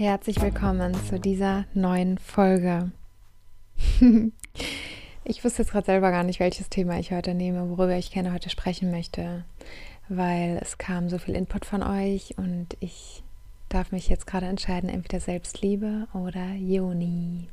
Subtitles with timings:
[0.00, 2.90] Herzlich willkommen zu dieser neuen Folge.
[5.24, 8.32] ich wusste jetzt gerade selber gar nicht, welches Thema ich heute nehme, worüber ich gerne
[8.32, 9.44] heute sprechen möchte,
[10.08, 13.22] weil es kam so viel Input von euch und ich
[13.68, 17.48] darf mich jetzt gerade entscheiden, entweder Selbstliebe oder Joni.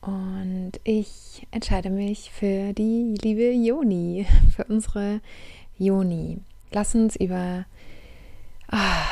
[0.00, 5.20] Und ich entscheide mich für die liebe Joni, für unsere
[5.76, 6.38] Joni.
[6.70, 7.66] Lass uns über
[8.68, 9.04] ah,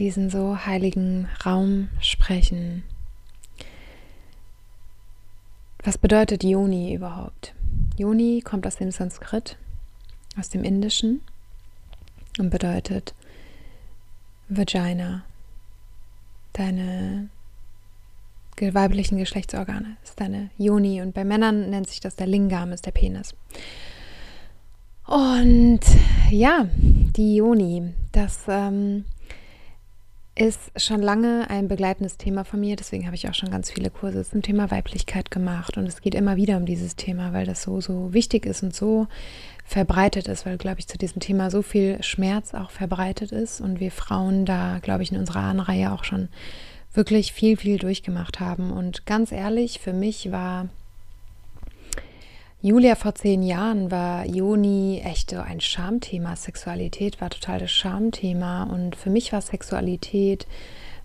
[0.00, 2.82] diesen so heiligen Raum sprechen.
[5.84, 7.54] Was bedeutet Yoni überhaupt?
[7.98, 9.58] Yoni kommt aus dem Sanskrit,
[10.38, 11.20] aus dem Indischen
[12.38, 13.14] und bedeutet
[14.48, 15.22] Vagina.
[16.54, 17.28] Deine
[18.60, 22.90] weiblichen Geschlechtsorgane ist deine Yoni und bei Männern nennt sich das der Lingam, ist der
[22.90, 23.34] Penis.
[25.06, 25.80] Und
[26.30, 26.66] ja,
[27.16, 29.04] die Yoni, das ähm,
[30.40, 33.90] ist schon lange ein begleitendes Thema von mir, deswegen habe ich auch schon ganz viele
[33.90, 37.62] Kurse zum Thema Weiblichkeit gemacht und es geht immer wieder um dieses Thema, weil das
[37.62, 39.06] so, so wichtig ist und so
[39.66, 43.80] verbreitet ist, weil, glaube ich, zu diesem Thema so viel Schmerz auch verbreitet ist und
[43.80, 46.30] wir Frauen da, glaube ich, in unserer Ahnenreihe auch schon
[46.94, 48.72] wirklich viel, viel durchgemacht haben.
[48.72, 50.70] Und ganz ehrlich, für mich war
[52.62, 56.36] Julia vor zehn Jahren war Joni echt so ein Schamthema.
[56.36, 58.64] Sexualität war total das Schamthema.
[58.64, 60.46] Und für mich war Sexualität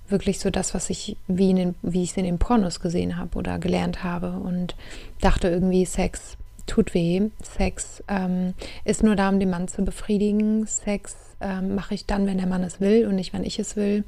[0.09, 3.15] wirklich so das, was ich, wie, in den, wie ich es in den Pornos gesehen
[3.15, 4.31] habe oder gelernt habe.
[4.31, 4.75] Und
[5.21, 6.35] dachte irgendwie, Sex
[6.67, 7.29] tut weh.
[7.41, 10.67] Sex ähm, ist nur da, um den Mann zu befriedigen.
[10.67, 13.77] Sex ähm, mache ich dann, wenn der Mann es will und nicht, wenn ich es
[13.77, 14.03] will.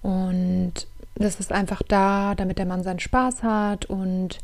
[0.00, 0.86] Und
[1.18, 4.38] das ist einfach da, damit der Mann seinen Spaß hat und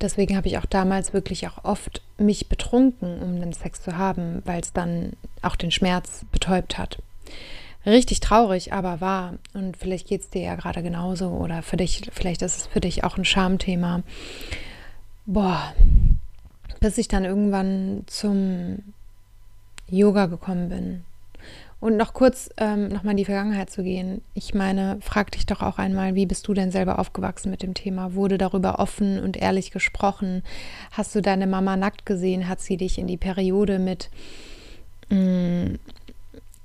[0.00, 4.42] Deswegen habe ich auch damals wirklich auch oft mich betrunken, um den Sex zu haben,
[4.44, 6.98] weil es dann auch den Schmerz betäubt hat.
[7.86, 9.34] Richtig traurig, aber wahr.
[9.54, 12.80] Und vielleicht geht es dir ja gerade genauso oder für dich, vielleicht ist es für
[12.80, 14.02] dich auch ein Schamthema.
[15.24, 15.72] Boah,
[16.80, 18.80] bis ich dann irgendwann zum
[19.88, 21.04] Yoga gekommen bin
[21.86, 24.20] und noch kurz ähm, nochmal in die Vergangenheit zu gehen.
[24.34, 27.74] Ich meine, frag dich doch auch einmal, wie bist du denn selber aufgewachsen mit dem
[27.74, 28.14] Thema?
[28.14, 30.42] Wurde darüber offen und ehrlich gesprochen?
[30.90, 32.48] Hast du deine Mama nackt gesehen?
[32.48, 34.10] Hat sie dich in die Periode mit,
[35.10, 35.78] mh, mm,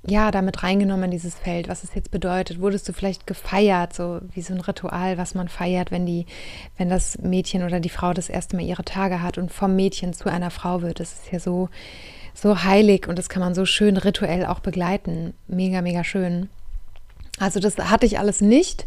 [0.08, 2.60] ja, damit reingenommen in dieses Feld, was es jetzt bedeutet?
[2.60, 6.26] Wurdest du vielleicht gefeiert, so wie so ein Ritual, was man feiert, wenn die,
[6.78, 10.14] wenn das Mädchen oder die Frau das erste Mal ihre Tage hat und vom Mädchen
[10.14, 10.98] zu einer Frau wird?
[10.98, 11.68] Das ist ja so
[12.34, 15.34] so heilig und das kann man so schön rituell auch begleiten.
[15.48, 16.48] Mega, mega schön.
[17.38, 18.86] Also das hatte ich alles nicht.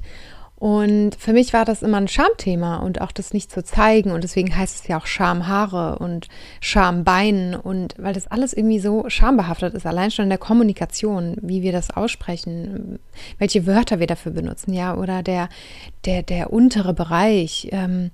[0.57, 4.11] Und für mich war das immer ein Schamthema und auch das nicht zu zeigen.
[4.11, 6.29] Und deswegen heißt es ja auch Schamhaare und
[6.61, 7.55] Schambein.
[7.55, 11.73] Und weil das alles irgendwie so schambehaftet ist, allein schon in der Kommunikation, wie wir
[11.73, 12.99] das aussprechen,
[13.37, 15.49] welche Wörter wir dafür benutzen, ja, oder der,
[16.05, 17.67] der, der untere Bereich.
[17.71, 18.11] Ähm,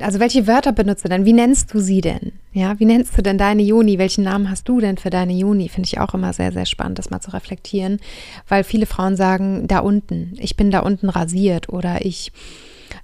[0.00, 1.24] also welche Wörter benutzt du denn?
[1.24, 2.32] Wie nennst du sie denn?
[2.52, 3.98] Ja, wie nennst du denn deine Juni?
[3.98, 5.68] Welchen Namen hast du denn für deine Juni?
[5.68, 8.00] Finde ich auch immer sehr, sehr spannend, das mal zu reflektieren,
[8.48, 12.32] weil viele Frauen sagen, da unten, ich bin da unten rasiert oder ich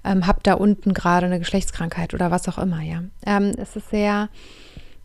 [0.03, 3.03] ähm, habe da unten gerade eine Geschlechtskrankheit oder was auch immer, ja.
[3.25, 4.29] Ähm, es ist sehr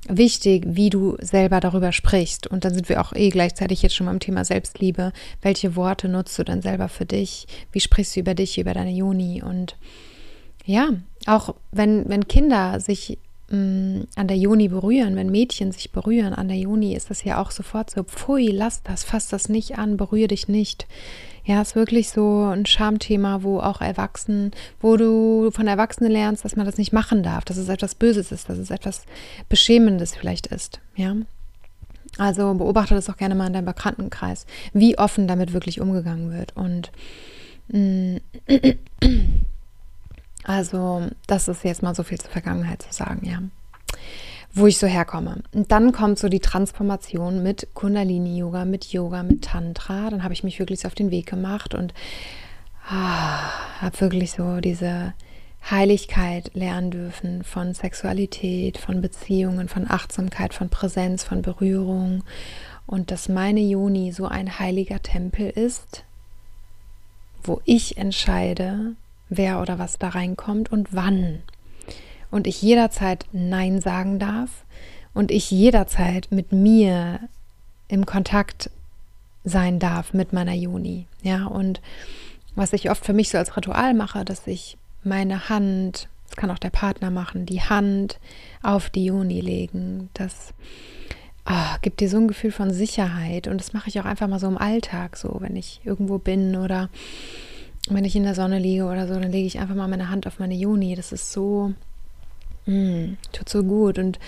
[0.09, 2.49] wichtig, wie du selber darüber sprichst.
[2.49, 5.13] Und dann sind wir auch eh gleichzeitig jetzt schon beim Thema Selbstliebe.
[5.41, 7.47] Welche Worte nutzt du denn selber für dich?
[7.71, 9.43] Wie sprichst du über dich, über deine Juni?
[9.43, 9.77] Und
[10.65, 10.91] ja,
[11.27, 13.19] auch wenn, wenn Kinder sich
[13.51, 17.25] mh, mm, an der Juni berühren, wenn Mädchen sich berühren an der Juni, ist das
[17.25, 20.87] ja auch sofort so, pfui, lass das, fass das nicht an, berühre dich nicht.
[21.45, 26.55] Ja, ist wirklich so ein Schamthema, wo auch Erwachsenen, wo du von Erwachsenen lernst, dass
[26.55, 29.03] man das nicht machen darf, dass es etwas Böses ist, dass es etwas
[29.49, 30.81] Beschämendes vielleicht ist.
[30.95, 31.17] Ja,
[32.19, 36.57] also beobachte das auch gerne mal in deinem Bekanntenkreis, wie offen damit wirklich umgegangen wird.
[36.57, 36.93] Und
[37.69, 38.19] mm,
[40.45, 43.39] also, das ist jetzt mal so viel zur Vergangenheit zu sagen, ja.
[44.55, 45.43] Wo ich so herkomme.
[45.53, 50.11] Und dann kommt so die Transformation mit Kundalini-Yoga, mit Yoga, mit Tantra.
[50.11, 51.95] Dann habe ich mich wirklich so auf den Weg gemacht und
[52.87, 53.51] ah,
[53.81, 55.15] habe wirklich so diese
[55.71, 62.25] Heiligkeit lernen dürfen von Sexualität, von Beziehungen, von Achtsamkeit, von Präsenz, von Berührung.
[62.87, 66.05] Und dass meine Joni so ein heiliger Tempel ist,
[67.45, 68.97] wo ich entscheide,
[69.37, 71.43] wer oder was da reinkommt und wann.
[72.31, 74.65] Und ich jederzeit Nein sagen darf
[75.15, 77.21] und ich jederzeit mit mir
[77.89, 78.71] im Kontakt
[79.45, 81.07] sein darf mit meiner Juni.
[81.23, 81.81] Ja, und
[82.55, 86.51] was ich oft für mich so als Ritual mache, dass ich meine Hand, das kann
[86.51, 88.19] auch der Partner machen, die Hand
[88.63, 90.11] auf die Juni legen.
[90.15, 90.55] Das
[91.49, 93.49] oh, gibt dir so ein Gefühl von Sicherheit.
[93.49, 96.57] Und das mache ich auch einfach mal so im Alltag, so wenn ich irgendwo bin
[96.57, 96.89] oder
[97.89, 100.27] wenn ich in der Sonne liege oder so, dann lege ich einfach mal meine Hand
[100.27, 100.95] auf meine Juni.
[100.95, 101.73] Das ist so,
[102.67, 103.99] mm, tut so gut.
[103.99, 104.19] Und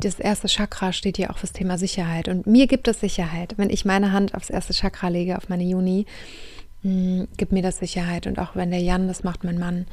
[0.00, 2.28] das erste Chakra steht ja auch fürs Thema Sicherheit.
[2.28, 5.64] Und mir gibt es Sicherheit, wenn ich meine Hand aufs erste Chakra lege, auf meine
[5.64, 6.06] Juni,
[6.82, 8.26] mm, gibt mir das Sicherheit.
[8.26, 9.86] Und auch wenn der Jan das macht, mein Mann,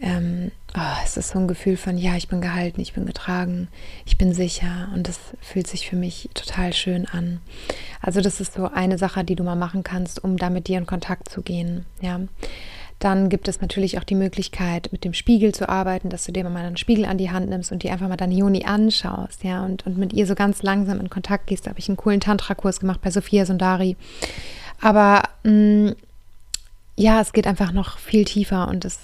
[0.00, 3.68] ähm, oh, es ist so ein Gefühl von, ja, ich bin gehalten, ich bin getragen,
[4.04, 7.40] ich bin sicher und das fühlt sich für mich total schön an.
[8.00, 10.78] Also das ist so eine Sache, die du mal machen kannst, um da mit dir
[10.78, 12.20] in Kontakt zu gehen, ja.
[12.98, 16.42] Dann gibt es natürlich auch die Möglichkeit, mit dem Spiegel zu arbeiten, dass du dir
[16.42, 19.64] mal einen Spiegel an die Hand nimmst und dir einfach mal deine Juni anschaust, ja,
[19.64, 21.66] und, und mit ihr so ganz langsam in Kontakt gehst.
[21.66, 23.96] Da habe ich einen coolen Tantra-Kurs gemacht bei Sophia Sundari.
[24.80, 25.96] Aber mh, mm,
[26.96, 28.98] ja, es geht einfach noch viel tiefer und es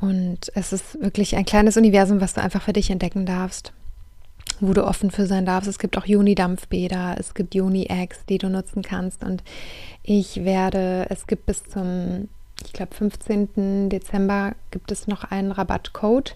[0.00, 3.72] und es ist wirklich ein kleines Universum, was du einfach für dich entdecken darfst,
[4.60, 5.68] wo du offen für sein darfst.
[5.68, 9.22] Es gibt auch Juni-Dampfbäder, es gibt Juni-Eggs, die du nutzen kannst.
[9.22, 9.42] Und
[10.02, 12.28] ich werde, es gibt bis zum,
[12.64, 13.90] ich glaube, 15.
[13.90, 16.34] Dezember gibt es noch einen Rabattcode,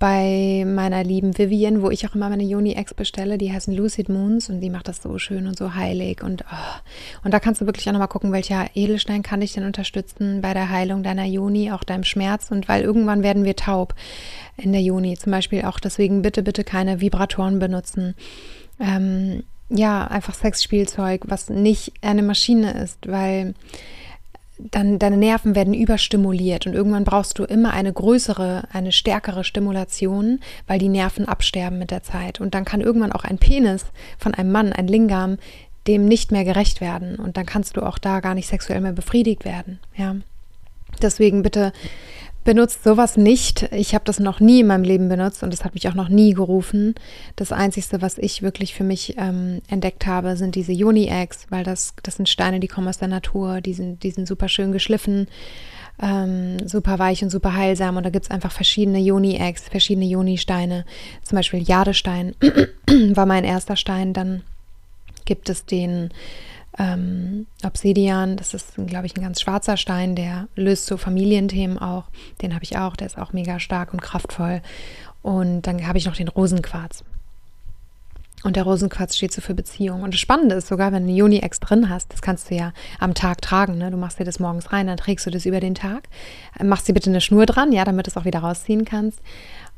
[0.00, 3.36] bei meiner lieben Vivian, wo ich auch immer meine Juni-Ex bestelle.
[3.36, 6.22] Die heißen Lucid Moons und die macht das so schön und so heilig.
[6.22, 6.78] Und, oh.
[7.22, 10.54] und da kannst du wirklich auch nochmal gucken, welcher Edelstein kann dich denn unterstützen bei
[10.54, 12.50] der Heilung deiner Juni, auch deinem Schmerz.
[12.50, 13.94] Und weil irgendwann werden wir taub
[14.56, 15.18] in der Juni.
[15.18, 18.14] Zum Beispiel auch deswegen bitte, bitte keine Vibratoren benutzen.
[18.80, 23.54] Ähm, ja, einfach Sexspielzeug, was nicht eine Maschine ist, weil
[24.70, 30.40] dann deine Nerven werden überstimuliert und irgendwann brauchst du immer eine größere, eine stärkere Stimulation,
[30.66, 32.40] weil die Nerven absterben mit der Zeit.
[32.40, 33.86] Und dann kann irgendwann auch ein Penis
[34.18, 35.38] von einem Mann, ein Lingam,
[35.86, 37.16] dem nicht mehr gerecht werden.
[37.16, 39.78] Und dann kannst du auch da gar nicht sexuell mehr befriedigt werden.
[39.96, 40.16] Ja.
[41.00, 41.72] Deswegen bitte
[42.44, 43.68] benutzt sowas nicht.
[43.72, 46.08] Ich habe das noch nie in meinem Leben benutzt und das hat mich auch noch
[46.08, 46.94] nie gerufen.
[47.36, 51.94] Das Einzige, was ich wirklich für mich ähm, entdeckt habe, sind diese Joni-Eggs, weil das,
[52.02, 55.28] das sind Steine, die kommen aus der Natur, die sind, die sind super schön geschliffen,
[56.02, 57.98] ähm, super weich und super heilsam.
[57.98, 60.86] Und da gibt es einfach verschiedene Joni-Eggs, verschiedene Joni-Steine.
[61.22, 62.34] Zum Beispiel Jadestein
[63.14, 64.14] war mein erster Stein.
[64.14, 64.42] Dann
[65.26, 66.10] gibt es den
[66.78, 72.04] ähm, Obsidian, das ist, glaube ich, ein ganz schwarzer Stein, der löst so Familienthemen auch.
[72.42, 74.62] Den habe ich auch, der ist auch mega stark und kraftvoll.
[75.22, 77.04] Und dann habe ich noch den Rosenquarz.
[78.42, 80.02] Und der Rosenquarz steht so für Beziehung.
[80.02, 83.12] Und das Spannende ist sogar, wenn du Juni-Ex drin hast, das kannst du ja am
[83.12, 83.76] Tag tragen.
[83.76, 83.90] Ne?
[83.90, 86.08] Du machst dir das morgens rein, dann trägst du das über den Tag.
[86.62, 89.20] Machst dir bitte eine Schnur dran, ja, damit du es auch wieder rausziehen kannst.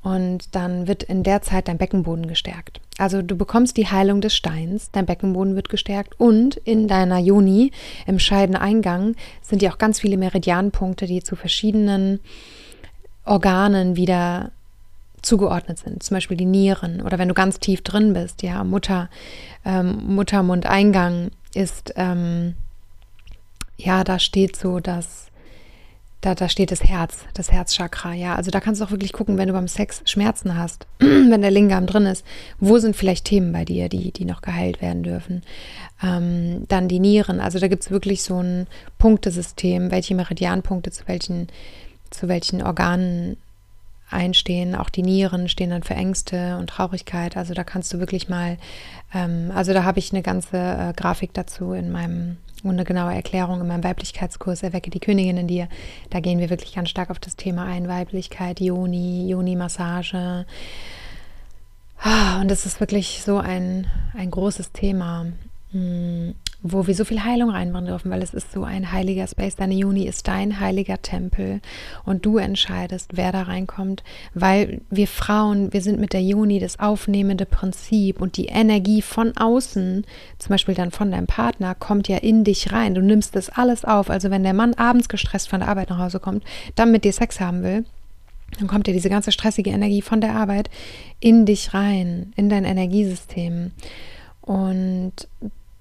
[0.03, 2.81] Und dann wird in der Zeit dein Beckenboden gestärkt.
[2.99, 7.71] Also du bekommst die Heilung des Steins, dein Beckenboden wird gestärkt und in deiner Joni,
[8.07, 12.21] im Scheideneingang, sind ja auch ganz viele Meridianpunkte, die zu verschiedenen
[13.25, 14.51] Organen wieder
[15.23, 16.03] zugeordnet sind.
[16.03, 19.09] Zum Beispiel die Nieren oder wenn du ganz tief drin bist, ja, Mutter,
[19.65, 22.55] ähm, Muttermundeingang ist, ähm,
[23.77, 25.29] ja, da steht so, dass
[26.23, 28.37] da, da steht das Herz, das Herzchakra, ja.
[28.37, 31.51] Also da kannst du auch wirklich gucken, wenn du beim Sex Schmerzen hast, wenn der
[31.51, 32.25] Lingam drin ist,
[32.61, 35.43] wo sind vielleicht Themen bei dir, die, die noch geheilt werden dürfen.
[36.01, 41.09] Ähm, dann die Nieren, also da gibt es wirklich so ein Punktesystem, welche Meridianpunkte zu
[41.09, 41.49] welchen,
[42.11, 43.37] zu welchen Organen
[44.09, 44.77] einstehen.
[44.77, 47.37] Auch die Nieren stehen dann für Ängste und Traurigkeit.
[47.37, 48.59] Also da kannst du wirklich mal,
[49.13, 52.37] ähm, also da habe ich eine ganze äh, Grafik dazu in meinem
[52.71, 55.69] eine genaue Erklärung in meinem Weiblichkeitskurs Erwecke die Königin in dir.
[56.11, 60.47] Da gehen wir wirklich ganz stark auf das Thema ein, Weiblichkeit, Joni, Joni-Massage.
[61.99, 65.27] Ah, und das ist wirklich so ein, ein großes Thema.
[65.73, 69.57] Hm wo wir so viel Heilung reinbringen dürfen, weil es ist so ein heiliger Space.
[69.57, 71.61] Deine Juni ist dein heiliger Tempel
[72.05, 74.05] und du entscheidest, wer da reinkommt,
[74.35, 79.37] weil wir Frauen, wir sind mit der Juni das aufnehmende Prinzip und die Energie von
[79.37, 80.07] außen,
[80.39, 82.95] zum Beispiel dann von deinem Partner, kommt ja in dich rein.
[82.95, 84.09] Du nimmst das alles auf.
[84.09, 86.45] Also wenn der Mann abends gestresst von der Arbeit nach Hause kommt,
[86.77, 87.85] dann mit dir Sex haben will,
[88.59, 90.71] dann kommt ja diese ganze stressige Energie von der Arbeit
[91.19, 93.73] in dich rein, in dein Energiesystem.
[94.43, 95.29] Und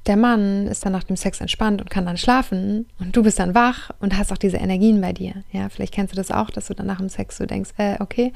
[0.07, 3.39] der Mann ist dann nach dem Sex entspannt und kann dann schlafen und du bist
[3.39, 5.43] dann wach und hast auch diese Energien bei dir.
[5.51, 7.97] Ja, vielleicht kennst du das auch, dass du dann nach dem Sex so denkst, äh,
[7.99, 8.33] okay,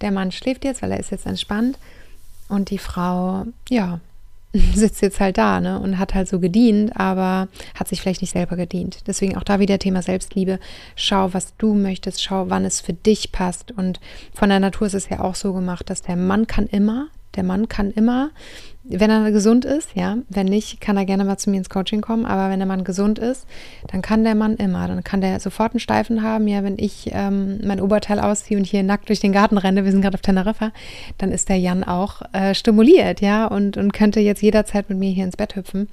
[0.00, 1.78] der Mann schläft jetzt, weil er ist jetzt entspannt
[2.48, 4.00] und die Frau, ja,
[4.74, 8.32] sitzt jetzt halt da ne, und hat halt so gedient, aber hat sich vielleicht nicht
[8.32, 9.00] selber gedient.
[9.06, 10.60] Deswegen auch da wieder Thema Selbstliebe.
[10.94, 13.72] Schau, was du möchtest, schau, wann es für dich passt.
[13.72, 13.98] Und
[14.32, 17.44] von der Natur ist es ja auch so gemacht, dass der Mann kann immer, der
[17.44, 18.30] Mann kann immer
[18.86, 22.02] wenn er gesund ist, ja, wenn nicht, kann er gerne mal zu mir ins Coaching
[22.02, 23.46] kommen, aber wenn der Mann gesund ist,
[23.90, 27.10] dann kann der Mann immer, dann kann der sofort einen Steifen haben, ja, wenn ich
[27.12, 30.20] ähm, mein Oberteil ausziehe und hier nackt durch den Garten renne, wir sind gerade auf
[30.20, 30.70] Teneriffa,
[31.16, 35.10] dann ist der Jan auch äh, stimuliert, ja, und, und könnte jetzt jederzeit mit mir
[35.10, 35.88] hier ins Bett hüpfen,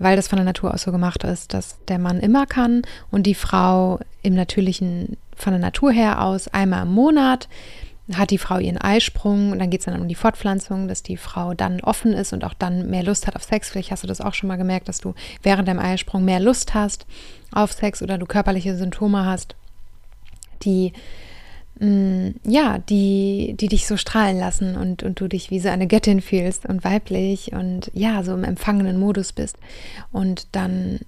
[0.00, 3.26] weil das von der Natur aus so gemacht ist, dass der Mann immer kann und
[3.26, 7.48] die Frau im natürlichen, von der Natur her aus einmal im Monat
[8.12, 11.16] hat die Frau ihren Eisprung und dann geht es dann um die Fortpflanzung, dass die
[11.16, 13.70] Frau dann offen ist und auch dann mehr Lust hat auf Sex.
[13.70, 16.74] Vielleicht hast du das auch schon mal gemerkt, dass du während deinem Eisprung mehr Lust
[16.74, 17.06] hast
[17.50, 19.56] auf Sex oder du körperliche Symptome hast,
[20.62, 20.92] die
[21.80, 25.86] mm, ja, die, die dich so strahlen lassen und, und du dich wie so eine
[25.86, 29.56] Göttin fühlst und weiblich und ja, so im empfangenen Modus bist.
[30.12, 31.00] Und dann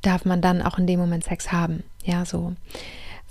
[0.00, 1.82] darf man dann auch in dem Moment Sex haben.
[2.04, 2.54] Ja, so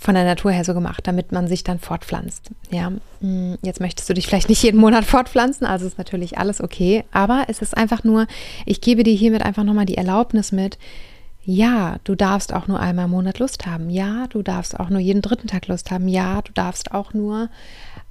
[0.02, 2.50] von der Natur her so gemacht, damit man sich dann fortpflanzt.
[2.70, 6.60] Ja, hm, jetzt möchtest du dich vielleicht nicht jeden Monat fortpflanzen, also ist natürlich alles
[6.60, 8.26] okay, aber es ist einfach nur,
[8.66, 10.78] ich gebe dir hiermit einfach nochmal die Erlaubnis mit,
[11.44, 13.90] ja, du darfst auch nur einmal im Monat Lust haben.
[13.90, 16.06] Ja, du darfst auch nur jeden dritten Tag Lust haben.
[16.06, 17.48] Ja, du darfst auch nur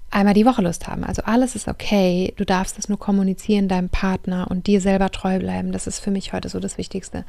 [0.10, 1.06] einmal die Woche Lust haben.
[1.06, 2.34] Also alles ist okay.
[2.36, 5.72] Du darfst es nur kommunizieren deinem Partner und dir selber treu bleiben.
[5.72, 7.24] Das ist für mich heute so das Wichtigste,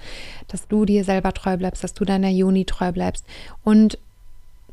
[0.49, 3.25] dass du dir selber treu bleibst, dass du deiner Juni treu bleibst
[3.63, 3.99] und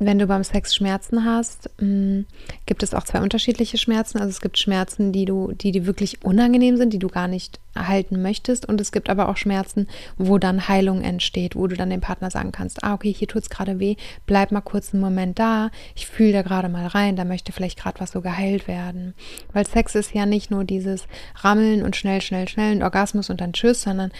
[0.02, 2.22] wenn du beim Sex Schmerzen hast, mm,
[2.64, 4.18] gibt es auch zwei unterschiedliche Schmerzen.
[4.18, 7.60] Also es gibt Schmerzen, die du, die dir wirklich unangenehm sind, die du gar nicht
[7.74, 8.66] erhalten möchtest.
[8.66, 12.30] Und es gibt aber auch Schmerzen, wo dann Heilung entsteht, wo du dann dem Partner
[12.30, 15.70] sagen kannst, ah, okay, hier tut es gerade weh, bleib mal kurz einen Moment da,
[15.94, 19.12] ich fühle da gerade mal rein, da möchte vielleicht gerade was so geheilt werden.
[19.52, 23.42] Weil Sex ist ja nicht nur dieses Rammeln und schnell, schnell, schnell, ein Orgasmus und
[23.42, 24.12] dann Tschüss, sondern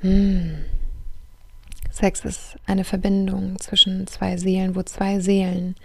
[0.00, 0.56] hm,
[1.94, 5.76] Sex ist eine Verbindung zwischen zwei Seelen, wo zwei Seelen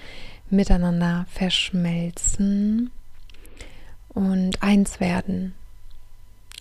[0.49, 2.89] miteinander verschmelzen
[4.09, 5.53] und eins werden.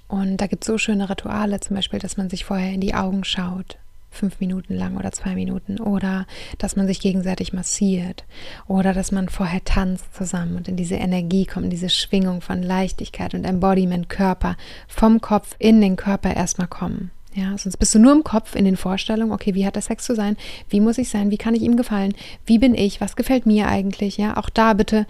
[0.06, 2.92] Und da gibt es so schöne Rituale, zum Beispiel, dass man sich vorher in die
[2.92, 3.78] Augen schaut,
[4.10, 6.26] fünf Minuten lang oder zwei Minuten, oder
[6.58, 8.24] dass man sich gegenseitig massiert,
[8.66, 12.62] oder dass man vorher tanzt zusammen und in diese Energie kommt, in diese Schwingung von
[12.62, 17.12] Leichtigkeit und Embodiment, Körper, vom Kopf in den Körper erstmal kommen.
[17.34, 20.04] Ja, sonst bist du nur im Kopf in den Vorstellungen, okay, wie hat der Sex
[20.04, 20.36] zu sein?
[20.70, 21.30] Wie muss ich sein?
[21.30, 22.14] Wie kann ich ihm gefallen?
[22.46, 23.00] Wie bin ich?
[23.00, 24.16] Was gefällt mir eigentlich?
[24.16, 25.06] Ja, auch da bitte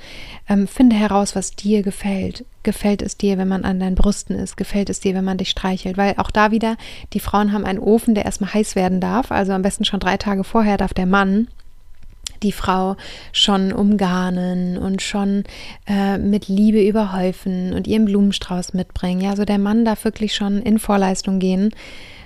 [0.49, 2.45] ähm, finde heraus, was dir gefällt.
[2.65, 4.57] Gefällt es dir, wenn man an deinen Brüsten ist?
[4.57, 5.97] Gefällt es dir, wenn man dich streichelt?
[5.97, 6.77] Weil auch da wieder,
[7.13, 9.31] die Frauen haben einen Ofen, der erstmal heiß werden darf.
[9.31, 11.47] Also am besten schon drei Tage vorher darf der Mann
[12.43, 12.97] die Frau
[13.33, 15.45] schon umgarnen und schon
[15.87, 19.21] äh, mit Liebe überhäufen und ihren Blumenstrauß mitbringen.
[19.21, 21.71] Ja, so der Mann darf wirklich schon in Vorleistung gehen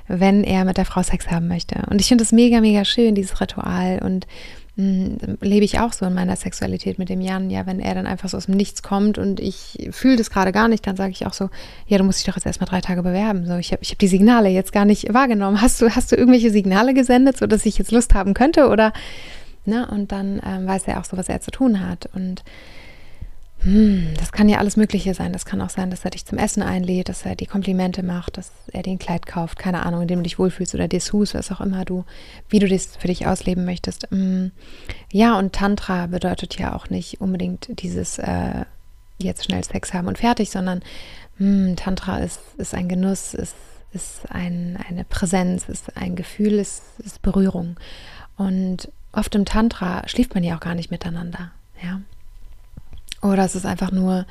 [0.09, 1.83] wenn er mit der Frau Sex haben möchte.
[1.91, 4.01] Und ich finde es mega, mega schön, dieses Ritual.
[4.05, 4.27] Und
[4.77, 7.51] mh, mm, lebe ich auch so in meiner Sexualität mit dem Jan.
[7.51, 10.53] Ja, wenn er dann einfach so aus dem Nichts kommt und ich fühle das gerade
[10.53, 11.49] gar nicht, dann sage ich auch so,
[11.87, 13.47] ja, du musst dich doch jetzt erstmal drei Tage bewerben.
[13.47, 15.61] So, ich habe ich hab die Signale jetzt gar nicht wahrgenommen.
[15.61, 18.69] Hast du, hast du irgendwelche Signale gesendet, sodass ich jetzt Lust haben könnte?
[18.69, 18.93] Oder,
[19.65, 19.87] ne?
[19.91, 22.09] Und dann ähm, weiß er auch so, was er zu tun hat.
[22.15, 22.43] Und
[23.65, 25.33] hm, das kann ja alles Mögliche sein.
[25.33, 28.37] Das kann auch sein, dass er dich zum Essen einlädt, dass er die Komplimente macht,
[28.37, 31.35] dass er dir ein Kleid kauft, keine Ahnung, in dem du dich wohlfühlst oder Dessous,
[31.35, 32.05] was auch immer du,
[32.49, 34.11] wie du das für dich ausleben möchtest.
[34.11, 34.51] Hm,
[35.13, 38.65] ja, und Tantra bedeutet ja auch nicht unbedingt dieses äh,
[39.19, 40.81] jetzt schnell Sex haben und fertig, sondern
[41.37, 43.55] hm, Tantra ist, ist ein Genuss, ist,
[43.93, 47.77] ist ein, eine Präsenz, ist ein Gefühl, ist, ist Berührung.
[48.37, 51.51] Und oft im Tantra schläft man ja auch gar nicht miteinander.
[51.83, 52.01] Ja.
[53.23, 54.27] Oder es ist einfach nur,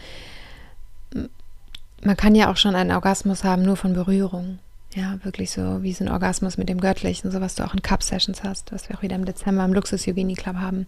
[2.03, 4.59] man kann ja auch schon einen Orgasmus haben, nur von Berührung.
[4.93, 7.81] Ja, wirklich so wie so ein Orgasmus mit dem Göttlichen, so was du auch in
[7.81, 10.85] Cup-Sessions hast, was wir auch wieder im Dezember im Luxus Yogini Club haben.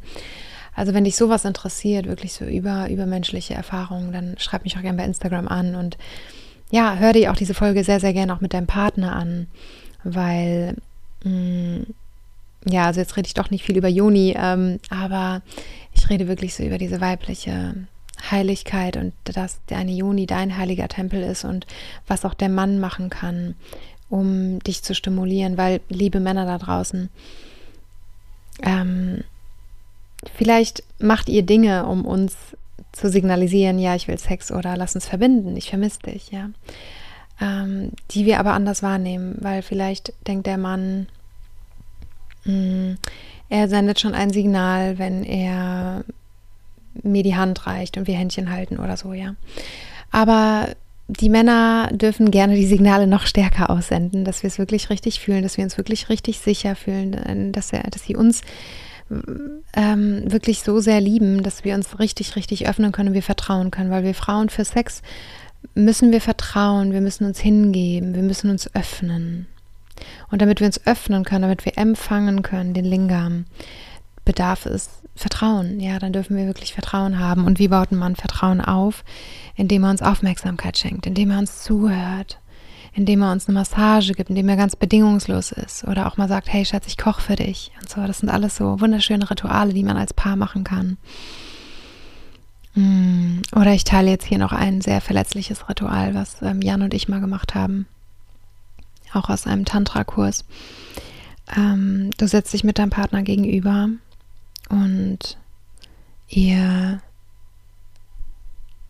[0.76, 4.98] Also wenn dich sowas interessiert, wirklich so über, übermenschliche Erfahrungen, dann schreib mich auch gerne
[4.98, 5.98] bei Instagram an und
[6.72, 9.48] ja, hör dir auch diese Folge sehr, sehr gerne auch mit deinem Partner an,
[10.04, 10.76] weil
[11.24, 11.86] mh,
[12.65, 15.41] ja, also jetzt rede ich doch nicht viel über Joni, ähm, aber
[15.93, 17.75] ich rede wirklich so über diese weibliche
[18.32, 21.65] Heiligkeit und dass deine Juni dein heiliger Tempel ist und
[22.08, 23.55] was auch der Mann machen kann,
[24.10, 27.10] um dich zu stimulieren, weil liebe Männer da draußen,
[28.62, 29.24] ähm,
[30.36, 32.36] vielleicht macht ihr Dinge, um uns
[32.91, 36.50] zu signalisieren, ja, ich will Sex oder lass uns verbinden, ich vermisse dich, ja.
[37.41, 41.08] Ähm, die wir aber anders wahrnehmen, weil vielleicht denkt der Mann,
[42.46, 46.04] er sendet schon ein Signal, wenn er
[47.02, 49.36] mir die Hand reicht und wir Händchen halten oder so, ja.
[50.12, 50.70] Aber
[51.08, 55.44] die Männer dürfen gerne die Signale noch stärker aussenden, dass wir es wirklich richtig fühlen,
[55.44, 58.42] dass wir uns wirklich richtig sicher fühlen, dass, er, dass sie uns
[59.76, 63.70] ähm, wirklich so sehr lieben, dass wir uns richtig, richtig öffnen können und wir vertrauen
[63.70, 65.02] können, weil wir Frauen für Sex
[65.76, 69.48] müssen wir vertrauen, wir müssen uns hingeben, wir müssen uns öffnen.
[70.32, 73.46] Und damit wir uns öffnen können, damit wir empfangen können, den Lingam,
[74.26, 75.80] bedarf es Vertrauen.
[75.80, 77.46] Ja, dann dürfen wir wirklich Vertrauen haben.
[77.46, 79.04] Und wie baut man Vertrauen auf?
[79.56, 82.40] Indem er uns Aufmerksamkeit schenkt, indem er uns zuhört,
[82.94, 86.52] indem er uns eine Massage gibt, indem er ganz bedingungslos ist oder auch mal sagt,
[86.52, 88.06] hey Schatz, ich koche für dich und so.
[88.06, 90.98] Das sind alles so wunderschöne Rituale, die man als Paar machen kann.
[92.76, 96.94] Mm, oder ich teile jetzt hier noch ein sehr verletzliches Ritual, was ähm, Jan und
[96.94, 97.88] ich mal gemacht haben,
[99.13, 100.46] auch aus einem Tantra-Kurs.
[101.55, 103.89] Ähm, du setzt dich mit deinem Partner gegenüber
[104.70, 105.38] und
[106.27, 107.01] ihr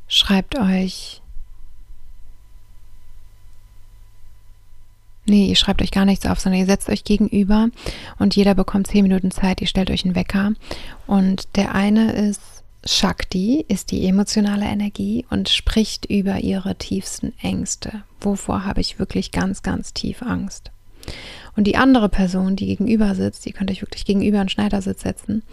[0.08, 1.22] schreibt euch
[5.26, 7.70] Nee, ihr schreibt euch gar nichts auf, sondern ihr setzt euch gegenüber
[8.20, 9.62] und jeder bekommt zehn Minuten Zeit.
[9.62, 10.52] Ihr stellt euch einen Wecker.
[11.08, 12.42] Und der eine ist
[12.86, 18.04] Shakti, ist die emotionale Energie und spricht über ihre tiefsten Ängste.
[18.20, 20.72] Wovor habe ich wirklich ganz, ganz tief Angst?
[21.56, 25.44] Und die andere Person, die gegenüber sitzt, ihr könnt euch wirklich gegenüber einen Schneidersitz setzen,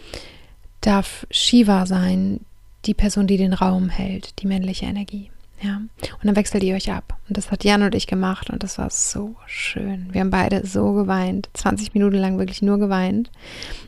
[0.81, 2.41] darf Shiva sein,
[2.85, 5.30] die Person, die den Raum hält, die männliche Energie.
[5.61, 5.77] Ja.
[5.77, 7.17] Und dann wechselt ihr euch ab.
[7.29, 10.07] Und das hat Jan und ich gemacht und das war so schön.
[10.11, 11.49] Wir haben beide so geweint.
[11.53, 13.29] 20 Minuten lang wirklich nur geweint.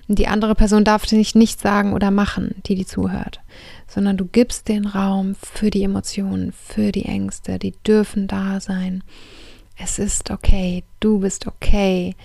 [0.08, 3.42] Und die andere Person darf nicht nichts sagen oder machen, die die zuhört.
[3.88, 7.58] Sondern du gibst den Raum für die Emotionen, für die Ängste.
[7.58, 9.04] Die dürfen da sein.
[9.78, 10.84] Es ist okay.
[11.00, 12.16] Du bist okay.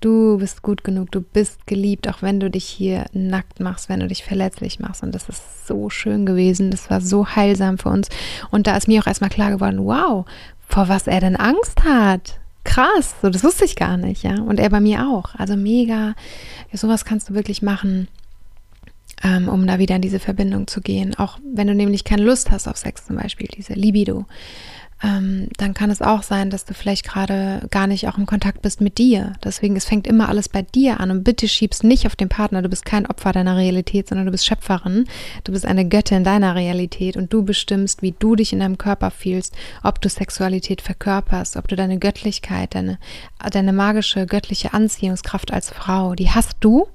[0.00, 4.00] Du bist gut genug, du bist geliebt, auch wenn du dich hier nackt machst, wenn
[4.00, 5.02] du dich verletzlich machst.
[5.02, 8.08] Und das ist so schön gewesen, das war so heilsam für uns.
[8.50, 10.26] Und da ist mir auch erstmal klar geworden, wow,
[10.68, 12.38] vor was er denn Angst hat.
[12.64, 14.34] Krass, so das wusste ich gar nicht, ja.
[14.42, 15.34] Und er bei mir auch.
[15.36, 16.14] Also mega,
[16.70, 18.08] ja, sowas kannst du wirklich machen,
[19.22, 21.14] ähm, um da wieder in diese Verbindung zu gehen.
[21.16, 24.26] Auch wenn du nämlich keine Lust hast auf Sex zum Beispiel, diese Libido
[25.02, 28.62] ähm, dann kann es auch sein, dass du vielleicht gerade gar nicht auch im Kontakt
[28.62, 29.34] bist mit dir.
[29.44, 32.62] Deswegen, es fängt immer alles bei dir an und bitte schiebst nicht auf den Partner.
[32.62, 35.04] Du bist kein Opfer deiner Realität, sondern du bist Schöpferin.
[35.44, 39.10] Du bist eine Göttin deiner Realität und du bestimmst, wie du dich in deinem Körper
[39.10, 42.98] fühlst, ob du Sexualität verkörperst, ob du deine Göttlichkeit, deine,
[43.50, 46.88] deine magische göttliche Anziehungskraft als Frau, die hast du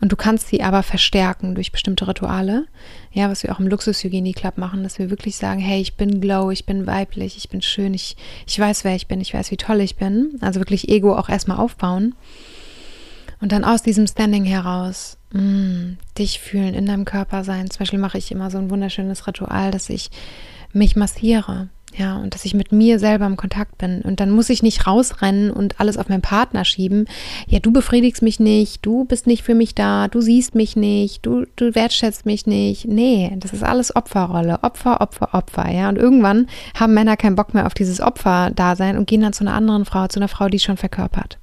[0.00, 2.66] und du kannst sie aber verstärken durch bestimmte Rituale.
[3.12, 6.20] Ja, was wir auch im Luxus-Hygienie Club machen, dass wir wirklich sagen, hey, ich bin
[6.20, 9.50] glow, ich bin weiblich, ich bin schön, ich, ich weiß, wer ich bin, ich weiß,
[9.50, 10.38] wie toll ich bin.
[10.40, 12.14] Also wirklich Ego auch erstmal aufbauen.
[13.40, 17.68] Und dann aus diesem Standing heraus mh, mm, dich fühlen, in deinem Körper sein.
[17.68, 20.10] Zum Beispiel mache ich immer so ein wunderschönes Ritual, dass ich
[20.72, 21.68] mich massiere.
[21.96, 24.02] Ja, und dass ich mit mir selber im Kontakt bin.
[24.02, 27.06] Und dann muss ich nicht rausrennen und alles auf meinen Partner schieben.
[27.46, 31.24] Ja, du befriedigst mich nicht, du bist nicht für mich da, du siehst mich nicht,
[31.24, 32.86] du, du wertschätzt mich nicht.
[32.86, 34.62] Nee, das ist alles Opferrolle.
[34.62, 35.70] Opfer, Opfer, Opfer.
[35.70, 36.46] Ja, und irgendwann
[36.78, 40.06] haben Männer keinen Bock mehr auf dieses Opfer-Dasein und gehen dann zu einer anderen Frau,
[40.06, 41.38] zu einer Frau, die schon verkörpert.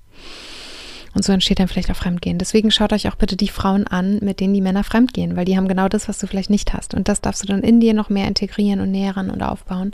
[1.16, 2.38] Und so entsteht dann vielleicht auch Fremdgehen.
[2.38, 5.58] Deswegen schaut euch auch bitte die Frauen an, mit denen die Männer fremdgehen, weil die
[5.58, 6.94] haben genau das, was du vielleicht nicht hast.
[6.94, 9.94] Und das darfst du dann in dir noch mehr integrieren und nähern und aufbauen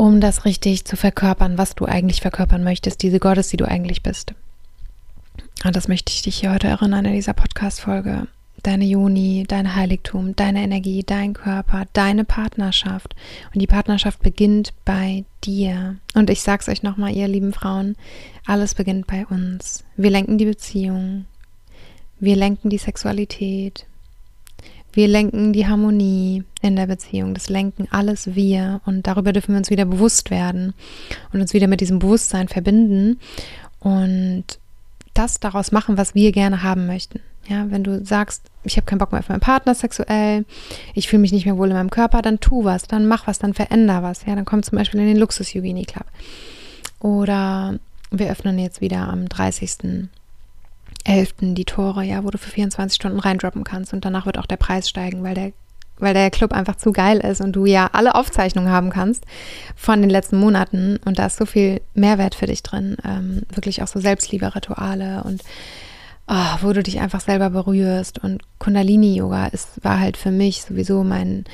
[0.00, 4.02] um das richtig zu verkörpern, was du eigentlich verkörpern möchtest, diese Gottes, die du eigentlich
[4.02, 4.32] bist.
[5.62, 8.26] Und das möchte ich dich hier heute erinnern in dieser Podcast-Folge.
[8.62, 13.14] Deine Juni, dein Heiligtum, deine Energie, dein Körper, deine Partnerschaft.
[13.54, 15.96] Und die Partnerschaft beginnt bei dir.
[16.14, 17.96] Und ich sag's euch nochmal, ihr lieben Frauen,
[18.46, 19.84] alles beginnt bei uns.
[19.96, 21.24] Wir lenken die Beziehung.
[22.18, 23.86] Wir lenken die Sexualität.
[24.92, 27.32] Wir lenken die Harmonie in der Beziehung.
[27.32, 28.80] Das lenken alles wir.
[28.84, 30.74] Und darüber dürfen wir uns wieder bewusst werden
[31.32, 33.18] und uns wieder mit diesem Bewusstsein verbinden
[33.78, 34.44] und
[35.14, 37.20] das daraus machen, was wir gerne haben möchten.
[37.48, 40.44] Ja, wenn du sagst, ich habe keinen Bock mehr auf meinen Partner sexuell,
[40.94, 43.38] ich fühle mich nicht mehr wohl in meinem Körper, dann tu was, dann mach was,
[43.38, 44.26] dann veränder was.
[44.26, 46.06] Ja, dann komm zum Beispiel in den Luxus Yogini Club.
[47.00, 47.78] Oder
[48.10, 50.08] wir öffnen jetzt wieder am 30.
[51.04, 51.34] 11.
[51.40, 54.56] die Tore, ja, wo du für 24 Stunden reindroppen kannst und danach wird auch der
[54.56, 55.52] Preis steigen, weil der
[56.00, 59.24] weil der Club einfach zu geil ist und du ja alle Aufzeichnungen haben kannst
[59.76, 63.82] von den letzten Monaten und da ist so viel Mehrwert für dich drin, ähm, wirklich
[63.82, 65.42] auch so Selbstliebe-Rituale und
[66.30, 68.22] oh, wo du dich einfach selber berührst.
[68.22, 69.50] Und Kundalini-Yoga
[69.82, 71.44] war halt für mich sowieso mein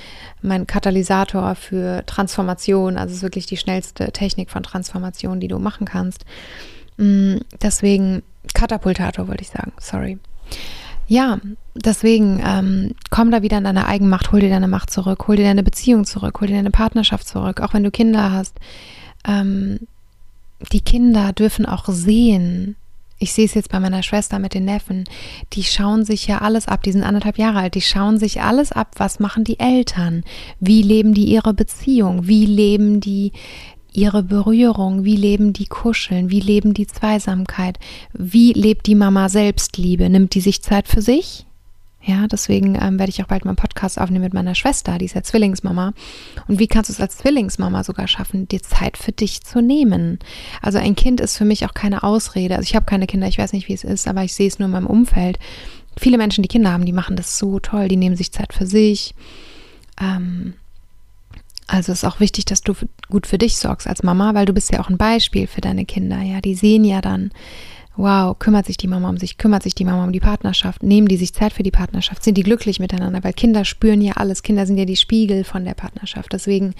[0.43, 5.87] mein Katalysator für Transformation, also ist wirklich die schnellste Technik von Transformation, die du machen
[5.87, 6.25] kannst.
[6.99, 8.23] Mm, deswegen
[8.55, 10.19] Katapultator wollte ich sagen, sorry.
[11.09, 11.39] ja,
[11.75, 15.45] deswegen ähm, komm da wieder in deine Eigenmacht, hol dir deine Macht zurück, hol dir
[15.45, 18.57] deine Beziehung zurück, hol dir deine Partnerschaft zurück, auch wenn du Kinder hast.
[19.27, 19.81] Ähm,
[20.73, 22.77] die Kinder dürfen auch sehen,
[23.19, 25.05] ich sehe es jetzt bei meiner Schwester mit den Neffen,
[25.53, 28.73] die schauen sich ja alles ab, die sind anderthalb Jahre alt, die schauen sich alles
[28.73, 30.23] ab, was machen die Eltern,
[30.61, 33.33] wie leben die ihre Beziehung, wie leben die
[33.93, 37.79] ihre Berührung, wie leben die Kuscheln, wie leben die Zweisamkeit,
[38.13, 41.46] wie lebt die Mama Selbstliebe, nimmt die sich Zeit für sich?
[42.07, 45.07] Ja, deswegen ähm, werde ich auch bald mal einen Podcast aufnehmen mit meiner Schwester, die
[45.07, 45.93] ist ja Zwillingsmama.
[46.47, 50.21] Und wie kannst du es als Zwillingsmama sogar schaffen, dir Zeit für dich zu nehmen?
[50.63, 52.55] Also ein Kind ist für mich auch keine Ausrede.
[52.55, 54.61] Also ich habe keine Kinder, ich weiß nicht, wie es ist, aber ich sehe es
[54.61, 55.41] nur in meinem Umfeld.
[55.99, 58.67] Viele Menschen, die Kinder haben, die machen das so toll, die nehmen sich Zeit für
[58.67, 59.13] sich.
[60.01, 60.55] Ähm,
[61.67, 62.75] also ist auch wichtig, dass du
[63.11, 65.85] gut für dich sorgst als Mama, weil du bist ja auch ein Beispiel für deine
[65.85, 66.23] Kinder.
[66.23, 67.33] Ja, die sehen ja dann,
[67.97, 71.09] wow, kümmert sich die Mama um sich, kümmert sich die Mama um die Partnerschaft, nehmen
[71.09, 74.43] die sich Zeit für die Partnerschaft, sind die glücklich miteinander, weil Kinder spüren ja alles.
[74.43, 76.33] Kinder sind ja die Spiegel von der Partnerschaft.
[76.33, 76.75] Deswegen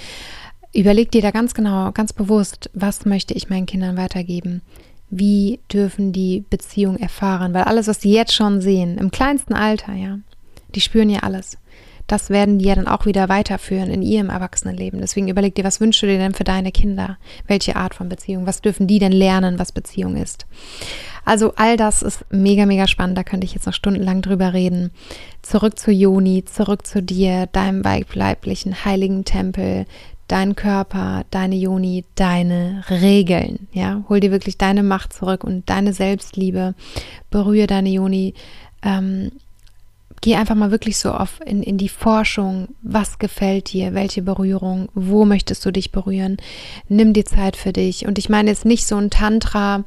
[0.73, 4.63] überleg dir da ganz genau, ganz bewusst, was möchte ich meinen Kindern weitergeben?
[5.09, 7.55] Wie dürfen die Beziehung erfahren?
[7.55, 10.19] Weil alles, was sie jetzt schon sehen, im kleinsten Alter, ja,
[10.75, 11.59] die spüren ja alles
[12.07, 15.01] das werden die ja dann auch wieder weiterführen in ihrem Erwachsenenleben.
[15.01, 17.19] Deswegen überleg dir, was wünschst du dir denn für deine Kinder?
[17.47, 18.47] Welche Art von Beziehung?
[18.47, 20.47] Was dürfen die denn lernen, was Beziehung ist?
[21.25, 23.19] Also all das ist mega, mega spannend.
[23.19, 24.93] Da könnte ich jetzt noch stundenlang drüber reden.
[25.43, 29.87] Zurück zu Joni, zurück zu dir, deinem weiblichen heiligen Tempel,
[30.29, 33.67] dein Körper, deine Joni, deine Regeln.
[33.73, 36.75] Ja, hol dir wirklich deine Macht zurück und deine Selbstliebe.
[37.31, 38.35] Berühre deine Joni.
[38.83, 39.33] Ähm,
[40.21, 44.89] geh einfach mal wirklich so auf in, in die Forschung, was gefällt dir, welche Berührung,
[44.95, 46.37] wo möchtest du dich berühren,
[46.89, 48.07] nimm dir Zeit für dich.
[48.07, 49.85] Und ich meine jetzt nicht so ein Tantra,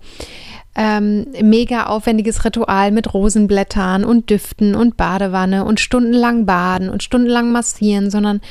[0.76, 7.52] ähm, mega aufwendiges Ritual mit Rosenblättern und Düften und Badewanne und stundenlang baden und stundenlang
[7.52, 8.42] massieren, sondern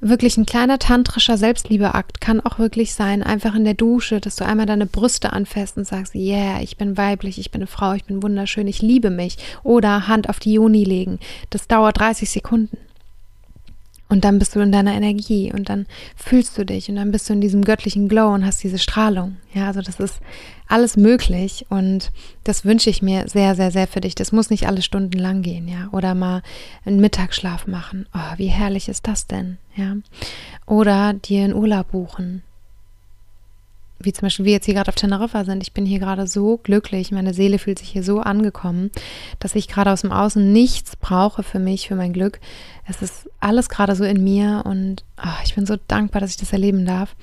[0.00, 4.46] wirklich ein kleiner tantrischer Selbstliebeakt kann auch wirklich sein, einfach in der Dusche, dass du
[4.46, 8.04] einmal deine Brüste anfasst und sagst, yeah, ich bin weiblich, ich bin eine Frau, ich
[8.04, 9.36] bin wunderschön, ich liebe mich.
[9.62, 11.18] Oder Hand auf die Joni legen.
[11.50, 12.78] Das dauert 30 Sekunden.
[14.08, 15.86] Und dann bist du in deiner Energie und dann
[16.16, 19.36] fühlst du dich und dann bist du in diesem göttlichen Glow und hast diese Strahlung.
[19.54, 20.18] Ja, also das ist
[20.70, 22.12] alles möglich und
[22.44, 24.14] das wünsche ich mir sehr, sehr, sehr für dich.
[24.14, 25.88] Das muss nicht alle Stunden lang gehen, ja.
[25.92, 26.42] Oder mal
[26.84, 28.06] einen Mittagsschlaf machen.
[28.14, 29.96] Oh, wie herrlich ist das denn, ja.
[30.66, 32.42] Oder dir einen Urlaub buchen
[34.00, 36.56] wie zum Beispiel wir jetzt hier gerade auf Teneriffa sind, ich bin hier gerade so
[36.56, 38.90] glücklich, meine Seele fühlt sich hier so angekommen,
[39.38, 42.40] dass ich gerade aus dem Außen nichts brauche für mich, für mein Glück.
[42.88, 46.38] Es ist alles gerade so in mir und oh, ich bin so dankbar, dass ich
[46.38, 47.14] das erleben darf.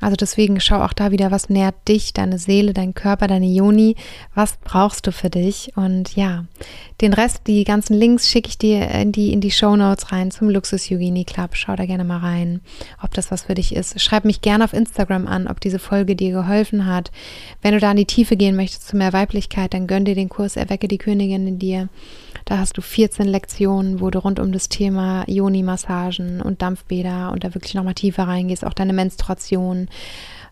[0.00, 3.96] Also deswegen schau auch da wieder, was nährt dich, deine Seele, dein Körper, deine Joni,
[4.34, 5.72] was brauchst du für dich?
[5.74, 6.44] Und ja,
[7.00, 10.30] den Rest, die ganzen Links schicke ich dir in die, in die Show Notes rein
[10.30, 11.50] zum Luxus Yogini Club.
[11.54, 12.60] Schau da gerne mal rein,
[13.02, 14.00] ob das was für dich ist.
[14.00, 17.10] Schreib mich gerne auf Instagram an, ob diese Folge dir geholfen hat.
[17.60, 20.28] Wenn du da in die Tiefe gehen möchtest zu mehr Weiblichkeit, dann gönn dir den
[20.28, 21.88] Kurs Erwecke die Königin in dir.
[22.48, 27.44] Da hast du 14 Lektionen, wo du rund um das Thema Yoni-Massagen und Dampfbäder und
[27.44, 29.87] da wirklich nochmal tiefer reingehst, auch deine Menstruation.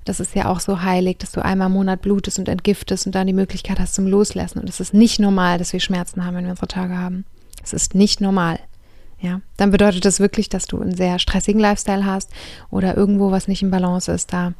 [0.04, 3.14] Das ist ja auch so heilig, dass du einmal im Monat blutest und entgiftest und
[3.14, 4.60] dann die Möglichkeit hast zum Loslassen.
[4.60, 7.24] Und es ist nicht normal, dass wir Schmerzen haben, wenn wir unsere Tage haben.
[7.62, 8.60] Es ist nicht normal.
[9.20, 12.30] Ja, dann bedeutet das wirklich, dass du einen sehr stressigen Lifestyle hast
[12.70, 14.32] oder irgendwo was nicht in Balance ist.
[14.32, 14.52] Da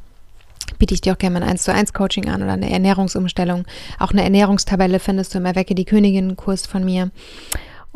[0.79, 3.67] biete ich dir auch gerne ein 1 zu 1 Coaching an oder eine Ernährungsumstellung.
[3.99, 7.11] Auch eine Ernährungstabelle findest du im Erwecke die Königin Kurs von mir.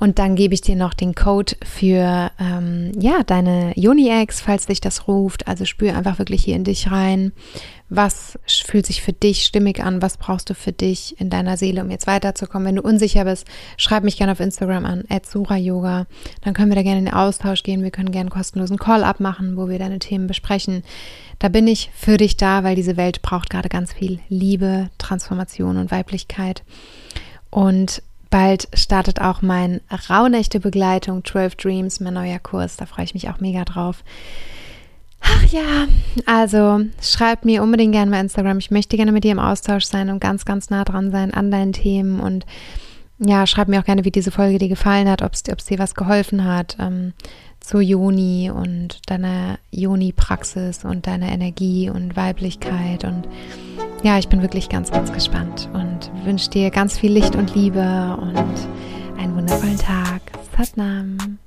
[0.01, 4.81] Und dann gebe ich dir noch den Code für ähm, ja deine Juni-Eggs, falls dich
[4.81, 5.47] das ruft.
[5.47, 7.33] Also spür einfach wirklich hier in dich rein.
[7.91, 10.01] Was fühlt sich für dich stimmig an?
[10.01, 12.69] Was brauchst du für dich in deiner Seele, um jetzt weiterzukommen?
[12.69, 15.05] Wenn du unsicher bist, schreib mich gerne auf Instagram an,
[15.59, 16.07] Yoga.
[16.41, 17.83] Dann können wir da gerne in den Austausch gehen.
[17.83, 20.83] Wir können gerne einen kostenlosen Call abmachen, wo wir deine Themen besprechen.
[21.39, 25.77] Da bin ich für dich da, weil diese Welt braucht gerade ganz viel Liebe, Transformation
[25.77, 26.63] und Weiblichkeit.
[27.51, 32.77] Und Bald startet auch mein Rauhnächte Begleitung 12 Dreams, mein neuer Kurs.
[32.77, 34.05] Da freue ich mich auch mega drauf.
[35.21, 35.87] Ach ja,
[36.27, 38.59] also schreib mir unbedingt gerne bei Instagram.
[38.59, 41.51] Ich möchte gerne mit dir im Austausch sein und ganz, ganz nah dran sein an
[41.51, 42.21] deinen Themen.
[42.21, 42.47] Und
[43.19, 45.95] ja, schreib mir auch gerne, wie diese Folge dir gefallen hat, ob es dir was
[45.95, 46.77] geholfen hat.
[46.81, 47.13] Ähm,
[47.71, 53.05] zur Joni und deiner Joni-Praxis und deiner Energie und Weiblichkeit.
[53.05, 53.29] Und
[54.03, 58.19] ja, ich bin wirklich ganz, ganz gespannt und wünsche dir ganz viel Licht und Liebe
[58.21, 60.21] und einen wundervollen Tag.
[60.59, 61.39] Satnam.